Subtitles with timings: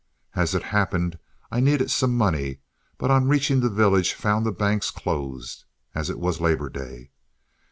[0.33, 1.19] As it happened,
[1.51, 2.61] I needed some money,
[2.97, 7.11] but on reaching the village found the banks closed, as it was Labor Day.